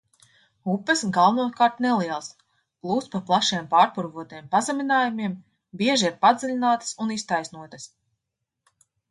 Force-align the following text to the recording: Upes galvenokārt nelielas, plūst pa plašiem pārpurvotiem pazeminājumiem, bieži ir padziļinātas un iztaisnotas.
Upes 0.75 1.01
galvenokārt 1.17 1.75
nelielas, 1.85 2.29
plūst 2.85 3.09
pa 3.17 3.21
plašiem 3.27 3.67
pārpurvotiem 3.75 4.49
pazeminājumiem, 4.57 5.37
bieži 5.83 6.09
ir 6.11 6.17
padziļinātas 6.25 6.99
un 7.07 7.15
iztaisnotas. 7.19 7.89